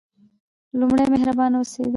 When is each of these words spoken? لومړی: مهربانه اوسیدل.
لومړی: 0.79 1.05
مهربانه 1.13 1.55
اوسیدل. 1.59 1.89